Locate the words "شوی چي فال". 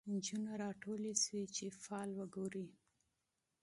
1.23-2.09